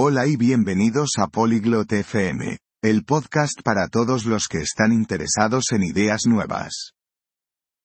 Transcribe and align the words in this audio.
Hola 0.00 0.28
y 0.28 0.36
bienvenidos 0.36 1.14
a 1.18 1.26
Polyglot 1.26 1.90
FM, 1.90 2.58
el 2.84 3.04
podcast 3.04 3.60
para 3.64 3.88
todos 3.88 4.26
los 4.26 4.46
que 4.46 4.58
están 4.58 4.92
interesados 4.92 5.72
en 5.72 5.82
ideas 5.82 6.20
nuevas. 6.24 6.92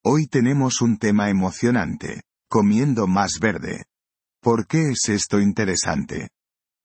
Hoy 0.03 0.27
tenemos 0.27 0.79
un 0.81 0.99
tema 0.99 1.31
emocionante, 1.31 2.21
comiendo 2.47 3.07
más 3.07 3.39
verde. 3.41 3.85
¿Por 4.43 4.67
qué 4.67 4.91
es 4.91 5.09
esto 5.09 5.39
interesante? 5.39 6.29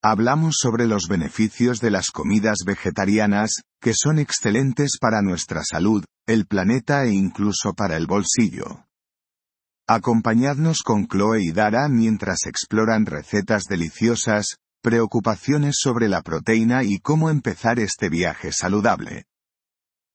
Hablamos 0.01 0.55
sobre 0.57 0.87
los 0.87 1.07
beneficios 1.07 1.79
de 1.79 1.91
las 1.91 2.09
comidas 2.09 2.63
vegetarianas, 2.65 3.51
que 3.79 3.93
son 3.93 4.17
excelentes 4.17 4.97
para 4.99 5.21
nuestra 5.21 5.61
salud, 5.63 6.03
el 6.25 6.47
planeta 6.47 7.03
e 7.03 7.11
incluso 7.11 7.75
para 7.75 7.97
el 7.97 8.07
bolsillo. 8.07 8.87
Acompañadnos 9.87 10.81
con 10.81 11.07
Chloe 11.07 11.43
y 11.43 11.51
Dara 11.51 11.87
mientras 11.87 12.47
exploran 12.47 13.05
recetas 13.05 13.65
deliciosas, 13.65 14.57
preocupaciones 14.81 15.77
sobre 15.79 16.07
la 16.07 16.21
proteína 16.21 16.83
y 16.83 16.99
cómo 16.99 17.29
empezar 17.29 17.79
este 17.79 18.09
viaje 18.09 18.51
saludable. 18.51 19.25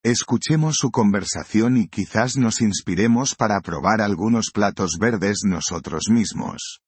Escuchemos 0.02 0.77
su 0.77 0.91
conversación 0.91 1.77
y 1.77 1.88
quizás 1.88 2.37
nos 2.37 2.61
inspiremos 2.61 3.35
para 3.35 3.61
probar 3.61 4.01
algunos 4.01 4.51
platos 4.52 4.98
verdes 4.98 5.41
nosotros 5.45 6.05
mismos. 6.11 6.80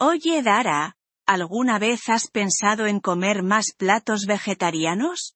Oye 0.00 0.42
Dara, 0.42 0.94
¿alguna 1.26 1.80
vez 1.80 2.08
has 2.08 2.30
pensado 2.30 2.86
en 2.86 3.00
comer 3.00 3.42
más 3.42 3.72
platos 3.76 4.26
vegetarianos? 4.26 5.34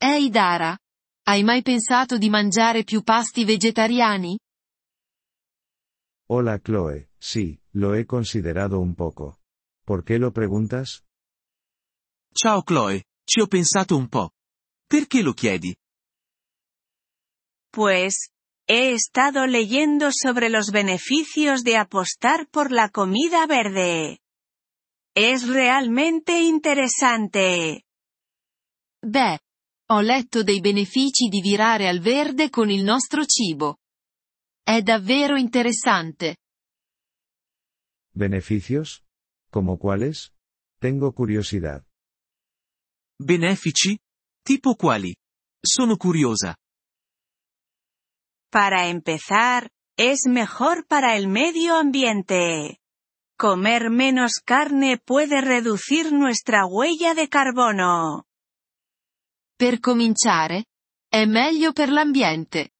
Ehi 0.00 0.30
Dara, 0.30 0.78
hai 1.26 1.42
mai 1.42 1.62
pensato 1.62 2.16
di 2.16 2.30
mangiare 2.30 2.84
più 2.84 3.02
pasti 3.02 3.44
vegetariani? 3.44 4.38
Hola 6.28 6.58
Chloe, 6.58 7.08
sí, 7.20 7.60
lo 7.72 7.94
he 7.94 8.04
considerado 8.04 8.80
un 8.80 8.96
poco. 8.96 9.38
¿Por 9.84 10.04
qué 10.04 10.18
lo 10.18 10.32
preguntas? 10.32 11.04
Ciao 12.34 12.64
Chloe, 12.64 13.04
ci 13.24 13.40
ho 13.42 13.46
pensato 13.46 13.96
un 13.96 14.08
po'. 14.08 14.32
Perché 14.88 15.22
lo 15.22 15.34
chiedi? 15.34 15.76
Pues, 17.70 18.30
he 18.66 18.92
estado 18.92 19.46
leyendo 19.46 20.10
sobre 20.10 20.48
los 20.48 20.72
beneficios 20.72 21.62
de 21.62 21.76
apostar 21.76 22.48
por 22.48 22.72
la 22.72 22.88
comida 22.88 23.46
verde. 23.46 24.18
Es 25.14 25.46
realmente 25.46 26.40
interesante. 26.40 27.84
Beh, 29.00 29.38
ho 29.90 30.00
letto 30.00 30.42
dei 30.42 30.60
benefici 30.60 31.28
di 31.28 31.40
virare 31.40 31.86
al 31.86 32.00
verde 32.00 32.50
con 32.50 32.68
il 32.68 32.82
nostro 32.82 33.24
cibo. 33.24 33.78
È 34.68 34.82
davvero 34.82 35.36
interessante. 35.36 36.38
¿Beneficios? 38.12 39.04
¿Como 39.48 39.78
cuáles? 39.78 40.32
Tengo 40.80 41.12
curiosidad. 41.12 41.86
Benefici? 43.16 44.00
Tipo 44.42 44.74
quali? 44.74 45.14
Sono 45.62 45.96
curiosa. 45.96 46.56
Para 48.50 48.88
empezar, 48.88 49.70
es 49.96 50.26
mejor 50.26 50.84
para 50.88 51.16
el 51.16 51.28
medio 51.28 51.76
ambiente. 51.76 52.80
Comer 53.38 53.88
menos 53.88 54.40
carne 54.44 54.98
puede 54.98 55.42
reducir 55.42 56.12
nuestra 56.12 56.66
huella 56.66 57.14
de 57.14 57.28
carbono. 57.28 58.24
Per 59.56 59.78
cominciare, 59.78 60.64
è 61.08 61.24
meglio 61.24 61.72
per 61.72 61.90
l'ambiente. 61.90 62.72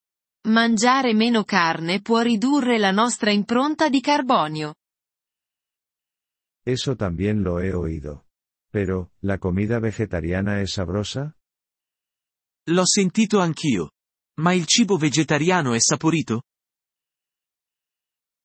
Mangiare 0.47 1.13
meno 1.13 1.43
carne 1.43 2.01
può 2.01 2.21
ridurre 2.21 2.79
la 2.79 2.93
nostra 2.93 3.33
impronta 3.33 3.89
di 3.89 4.01
carbonio. 4.01 4.77
Eso 6.65 6.95
también 6.95 7.43
lo 7.43 7.61
he 7.61 7.75
oído. 7.75 8.27
Pero, 8.71 9.11
¿la 9.23 9.39
comida 9.39 9.81
vegetariana 9.81 10.61
es 10.61 10.75
sabrosa? 10.75 11.35
L'ho 12.69 12.85
sentito 12.87 13.41
anch'io. 13.41 13.93
Ma 14.39 14.53
il 14.53 14.67
cibo 14.67 14.97
vegetariano 14.99 15.75
è 15.75 15.81
saporito? 15.81 16.43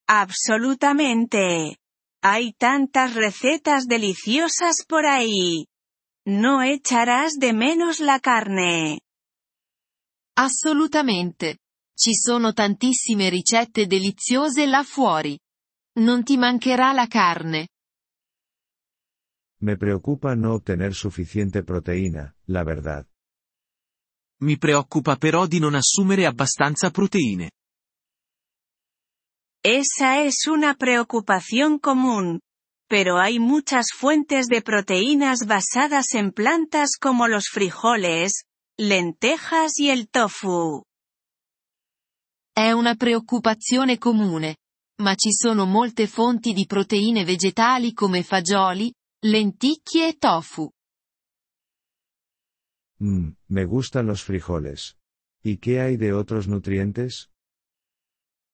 Absolutamente. 0.08 1.78
Hay 2.24 2.54
tantas 2.54 3.14
recetas 3.14 3.86
deliciosas 3.86 4.86
por 4.88 5.06
ahí. 5.06 5.68
No 6.26 6.62
echarás 6.64 7.34
de 7.40 7.54
menos 7.54 8.00
la 8.00 8.20
carne. 8.20 9.02
Assolutamente. 10.36 11.60
Ci 11.94 12.14
sono 12.16 12.54
tantissime 12.54 13.30
ricette 13.30 13.86
deliziose 13.86 14.66
là 14.66 14.84
fuori. 14.84 15.38
Non 16.00 16.24
ti 16.24 16.38
mancherà 16.38 16.94
la 16.94 17.08
carne. 17.08 17.68
Me 19.62 19.78
preocupa 19.78 20.34
no 20.34 20.54
obtener 20.54 20.94
suficiente 20.94 21.64
proteína, 21.64 22.34
la 22.46 22.64
verdad. 22.64 23.06
Mi 24.42 24.58
preoccupa 24.58 25.18
però 25.18 25.46
di 25.46 25.60
non 25.60 25.76
assumere 25.76 26.26
abbastanza 26.26 26.90
proteine. 26.90 27.52
Esa 29.64 30.24
es 30.24 30.48
una 30.48 30.74
preocupación 30.74 31.78
común. 31.78 32.40
Pero 32.90 33.20
hay 33.20 33.38
muchas 33.38 33.92
fuentes 33.94 34.48
de 34.48 34.62
proteínas 34.64 35.46
basadas 35.46 36.14
en 36.16 36.32
plantas 36.32 36.98
como 37.00 37.28
los 37.28 37.48
frijoles, 37.48 38.46
lentejas 38.78 39.78
y 39.78 39.92
el 39.92 40.10
tofu. 40.10 40.84
È 42.54 42.72
una 42.72 42.96
preoccupazione 42.96 43.98
comune. 43.98 44.58
Ma 45.02 45.16
ci 45.16 45.32
sono 45.32 45.66
molte 45.66 46.06
fonti 46.06 46.52
di 46.54 46.66
proteine 46.66 47.24
vegetali 47.24 47.94
come 47.94 48.24
fagioli, 48.24 48.94
lenticchie 49.26 50.10
e 50.10 50.18
tofu. 50.18 50.70
Mmm, 53.02 53.32
me 53.48 53.66
gustan 53.66 54.06
los 54.06 54.22
frijoles. 54.22 54.96
¿Y 55.44 55.58
qué 55.58 55.80
hay 55.80 55.98
de 55.98 56.14
otros 56.14 56.48
nutrientes? 56.48 57.30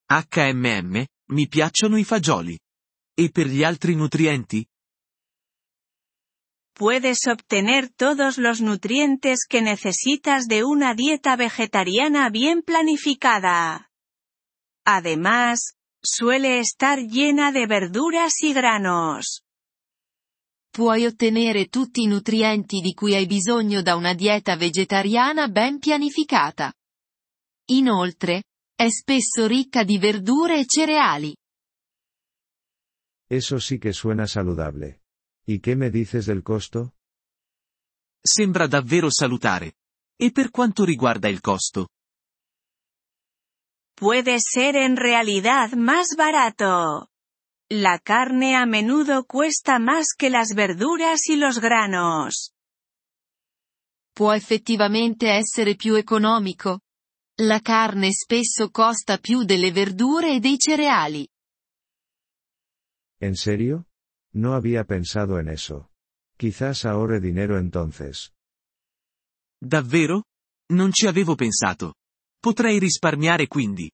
HMM, 0.10 1.06
mi 1.30 1.48
piacciono 1.48 1.98
i 1.98 2.06
fagioli. 2.06 2.58
E 3.14 3.30
per 3.30 3.48
gli 3.48 3.64
altri 3.64 3.96
nutrienti? 3.96 4.66
Puedes 6.74 7.26
obtener 7.28 7.90
todos 7.90 8.38
los 8.38 8.62
nutrientes 8.62 9.46
que 9.50 9.62
necesitas 9.62 10.48
de 10.48 10.64
una 10.64 10.94
dieta 10.94 11.36
vegetariana 11.36 12.30
bien 12.30 12.62
planificada. 12.62 13.87
Además, 14.90 15.74
suele 16.02 16.60
estar 16.60 17.00
llena 17.00 17.52
de 17.52 17.68
verduras 17.68 18.42
y 18.42 18.54
granos. 18.54 19.42
Puoi 20.72 21.06
ottenere 21.06 21.68
tutti 21.68 22.04
i 22.04 22.08
nutrienti 22.08 22.80
di 22.80 22.94
cui 22.94 23.14
hai 23.14 23.26
bisogno 23.26 23.82
da 23.82 23.96
una 23.96 24.14
dieta 24.14 24.56
vegetariana 24.56 25.50
ben 25.50 25.80
pianificata. 25.80 26.72
Inoltre, 27.72 28.44
è 28.74 28.88
spesso 28.90 29.46
ricca 29.46 29.84
di 29.84 29.98
verdure 29.98 30.60
e 30.60 30.66
cereali. 30.66 31.36
Eso 33.28 33.60
sí 33.60 33.80
que 33.80 33.92
suena 33.92 34.26
saludable. 34.26 35.02
¿Y 35.46 35.60
qué 35.60 35.76
me 35.76 35.90
dices 35.90 36.28
del 36.28 36.44
costo? 36.44 36.94
Sembra 38.22 38.68
davvero 38.68 39.10
salutare. 39.10 39.74
E 40.16 40.32
per 40.32 40.50
quanto 40.50 40.86
riguarda 40.86 41.28
il 41.28 41.42
costo? 41.42 41.88
Puede 44.00 44.38
ser 44.40 44.76
en 44.76 44.96
realidad 44.96 45.72
más 45.72 46.10
barato. 46.16 47.10
La 47.68 47.98
carne 47.98 48.56
a 48.56 48.68
menudo 48.68 49.26
cuesta 49.26 49.80
más 49.80 50.14
que 50.16 50.30
las 50.30 50.54
verduras 50.54 51.28
y 51.30 51.36
los 51.36 51.60
granos. 51.60 52.54
Può 54.14 54.34
effettivamente 54.34 55.36
essere 55.36 55.76
più 55.76 55.96
economico. 55.96 56.82
La 57.40 57.60
carne 57.60 58.12
spesso 58.14 58.70
costa 58.70 59.18
più 59.18 59.44
delle 59.44 59.72
verdure 59.72 60.36
e 60.36 60.40
dei 60.40 60.58
cereali. 60.60 61.28
¿En 63.20 63.36
serio? 63.36 63.88
No 64.34 64.54
había 64.54 64.84
pensado 64.84 65.40
en 65.40 65.50
eso. 65.50 65.90
Quizás 66.38 66.86
ahorre 66.86 67.20
dinero 67.20 67.58
entonces. 67.58 68.32
Davvero? 69.60 70.26
Non 70.70 70.92
ci 70.92 71.08
avevo 71.08 71.34
pensato. 71.34 71.96
Potrei 72.40 72.78
risparmiare 72.78 73.48
quindi. 73.48 73.90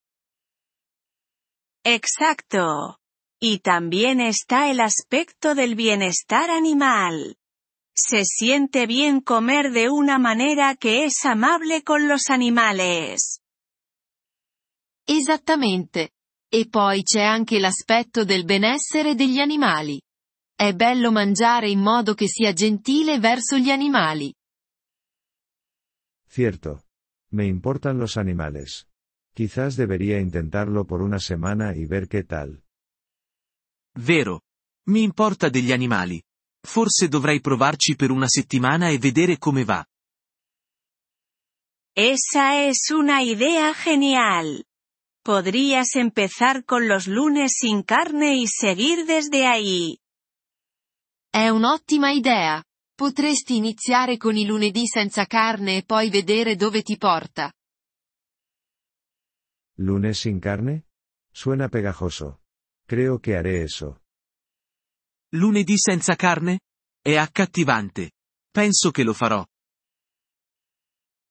Exacto. 1.83 2.99
Y 3.39 3.59
también 3.59 4.21
está 4.21 4.71
el 4.71 4.79
aspecto 4.79 5.53
del 5.53 5.75
bienestar 5.75 6.49
animal. 6.49 7.35
Se 7.93 8.23
siente 8.23 8.87
bien 8.87 9.19
comer 9.19 9.71
de 9.71 9.89
una 9.89 10.17
manera 10.17 10.75
que 10.75 11.03
es 11.03 11.25
amable 11.25 11.83
con 11.83 12.07
los 12.07 12.29
animales. 12.29 13.41
Esattamente. 15.05 16.11
E 16.49 16.67
poi 16.69 17.03
c'è 17.03 17.21
anche 17.21 17.59
l'aspetto 17.59 18.23
del 18.23 18.45
benessere 18.45 19.15
degli 19.15 19.39
animali. 19.39 20.01
È 20.55 20.71
bello 20.73 21.11
mangiare 21.11 21.69
in 21.69 21.81
modo 21.81 22.13
che 22.13 22.27
sia 22.27 22.53
gentile 22.53 23.19
verso 23.19 23.57
gli 23.57 23.71
animali. 23.71 24.33
Cierto. 26.29 26.83
Me 27.31 27.45
importan 27.45 27.97
los 27.97 28.15
animales. 28.17 28.87
Quizás 29.33 29.75
debería 29.75 30.19
intentarlo 30.19 30.85
por 30.85 31.01
una 31.01 31.19
semana 31.19 31.75
y 31.75 31.85
ver 31.85 32.07
qué 32.07 32.23
tal. 32.23 32.63
Vero. 33.95 34.41
Mi 34.85 35.01
importa 35.01 35.49
degli 35.49 35.71
animali. 35.71 36.21
Forse 36.61 37.07
dovrei 37.07 37.41
provarci 37.41 37.95
per 37.95 38.11
una 38.11 38.27
settimana 38.27 38.89
e 38.89 38.97
vedere 38.97 39.37
come 39.37 39.63
va. 39.63 39.83
Esa 41.95 42.67
es 42.67 42.89
una 42.91 43.21
idea 43.21 43.73
genial. 43.73 44.65
Podrías 45.23 45.95
empezar 45.95 46.63
con 46.65 46.87
los 46.87 47.07
lunes 47.07 47.53
sin 47.55 47.83
carne 47.83 48.35
y 48.35 48.47
seguir 48.47 49.05
desde 49.05 49.45
ahí. 49.45 49.97
È 51.29 51.49
un'ottima 51.49 52.11
idea. 52.11 52.63
Potresti 52.95 53.55
iniziare 53.55 54.17
con 54.17 54.35
i 54.35 54.45
lunedì 54.45 54.85
senza 54.85 55.25
carne 55.25 55.77
e 55.77 55.83
poi 55.83 56.09
vedere 56.09 56.55
dove 56.55 56.81
ti 56.83 56.97
porta. 56.97 57.51
¿Lunes 59.77 60.19
sin 60.19 60.39
carne? 60.39 60.85
Suena 61.33 61.69
pegajoso. 61.69 62.41
Creo 62.85 63.19
que 63.19 63.35
haré 63.35 63.63
eso. 63.63 64.01
Lunedì 65.31 65.77
senza 65.77 66.15
carne? 66.15 66.59
È 67.01 67.15
accattivante. 67.17 68.11
Penso 68.51 68.91
che 68.91 69.03
lo 69.03 69.13
farò. 69.13 69.43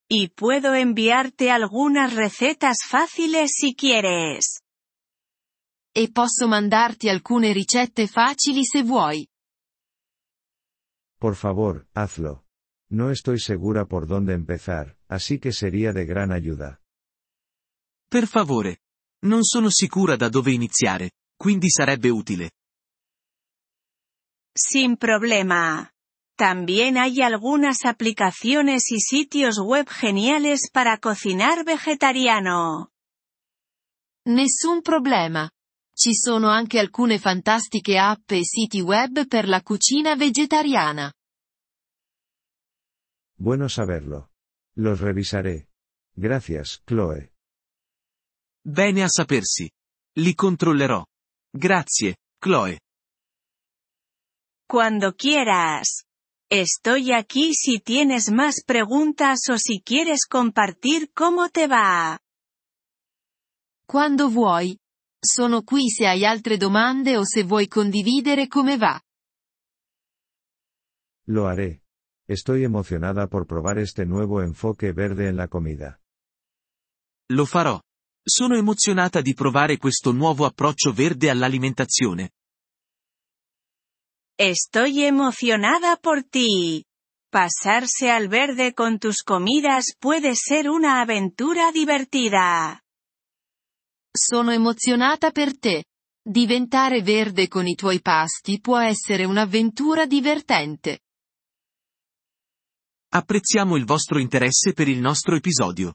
Y 0.08 0.28
puedo 0.28 0.74
enviarte 0.74 1.50
algunas 1.50 2.14
recetas 2.14 2.78
fáciles 2.86 3.52
si 3.54 3.74
quieres. 3.74 4.60
E 5.94 6.10
posso 6.10 6.48
mandarti 6.48 7.08
alcune 7.08 7.52
ricette 7.52 8.06
facili 8.08 8.64
se 8.64 8.82
vuoi. 8.82 9.26
Por 11.18 11.36
favor, 11.36 11.86
hazlo. 11.92 12.44
No 12.90 13.10
estoy 13.10 13.38
segura 13.38 13.86
por 13.86 14.06
dónde 14.06 14.34
empezar, 14.34 14.98
así 15.08 15.38
que 15.38 15.52
sería 15.52 15.92
de 15.92 16.04
gran 16.04 16.32
ayuda. 16.32 16.81
Per 18.12 18.26
favore. 18.26 18.80
Non 19.24 19.42
sono 19.42 19.70
sicura 19.70 20.16
da 20.16 20.28
dove 20.28 20.52
iniziare, 20.52 21.12
quindi 21.34 21.70
sarebbe 21.70 22.10
utile. 22.10 22.50
Sin 24.52 24.98
problema. 24.98 25.90
También 26.36 26.98
hay 26.98 27.22
algunas 27.22 27.86
aplicaciones 27.86 28.90
y 28.90 29.00
sitios 29.00 29.56
web 29.58 29.88
geniales 29.88 30.68
para 30.70 30.98
cocinar 30.98 31.64
vegetariano. 31.64 32.90
Nessun 34.26 34.82
problema. 34.82 35.50
Ci 35.94 36.14
sono 36.14 36.50
anche 36.50 36.78
alcune 36.78 37.18
fantastiche 37.18 37.96
app 37.96 38.30
e 38.32 38.44
siti 38.44 38.82
web 38.82 39.26
per 39.26 39.48
la 39.48 39.62
cucina 39.62 40.16
vegetariana. 40.16 41.10
Bueno 43.38 43.68
saberlo. 43.68 44.32
Los 44.74 45.00
revisaré. 45.00 45.68
Gracias, 46.14 46.82
Chloe. 46.84 47.31
Bene 48.64 49.02
a 49.02 49.08
sapersi. 49.08 49.68
Li 50.20 50.34
controllerò. 50.34 51.04
Grazie, 51.50 52.18
Chloe. 52.38 52.78
Cuando 54.66 55.14
quieras. 55.14 56.04
Estoy 56.48 57.12
aquí 57.12 57.54
si 57.54 57.80
tienes 57.80 58.30
más 58.30 58.62
preguntas 58.64 59.48
o 59.50 59.56
si 59.58 59.80
quieres 59.80 60.26
compartir 60.28 61.10
cómo 61.12 61.48
te 61.48 61.66
va. 61.66 62.20
Quando 63.84 64.30
vuoi. 64.30 64.78
Sono 65.24 65.62
qui 65.62 65.88
se 65.88 66.06
hai 66.06 66.24
altre 66.24 66.56
domande 66.56 67.16
o 67.16 67.24
se 67.24 67.44
vuoi 67.44 67.68
condividere 67.68 68.48
come 68.48 68.76
va. 68.76 69.00
Lo 71.26 71.46
haré. 71.46 71.82
Estoy 72.26 72.64
emocionada 72.64 73.28
por 73.28 73.46
probar 73.46 73.78
este 73.78 74.04
nuevo 74.04 74.42
enfoque 74.42 74.92
verde 74.92 75.28
en 75.28 75.36
la 75.36 75.48
comida. 75.48 76.00
Lo 77.28 77.46
farò. 77.46 77.80
Sono 78.24 78.56
emozionata 78.56 79.20
di 79.20 79.34
provare 79.34 79.78
questo 79.78 80.12
nuovo 80.12 80.44
approccio 80.46 80.92
verde 80.92 81.28
all'alimentazione. 81.28 82.30
Estoy 84.38 85.02
emocionada 85.02 85.96
por 85.96 86.22
ti. 86.28 86.84
Pasarse 87.28 88.10
al 88.10 88.28
verde 88.28 88.74
con 88.74 88.98
tus 88.98 89.22
comidas 89.22 89.96
puede 89.98 90.34
ser 90.36 90.68
una 90.68 91.00
aventura 91.00 91.72
divertida. 91.72 92.80
Sono 94.12 94.52
emozionata 94.52 95.32
per 95.32 95.58
te. 95.58 95.84
Diventare 96.22 97.02
verde 97.02 97.48
con 97.48 97.66
i 97.66 97.74
tuoi 97.74 98.00
pasti 98.00 98.60
può 98.60 98.78
essere 98.78 99.24
un'avventura 99.24 100.06
divertente. 100.06 101.00
Apprezziamo 103.14 103.76
il 103.76 103.84
vostro 103.84 104.20
interesse 104.20 104.72
per 104.72 104.86
il 104.86 105.00
nostro 105.00 105.34
episodio. 105.34 105.94